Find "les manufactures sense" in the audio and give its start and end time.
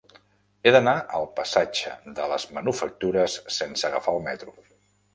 2.33-3.89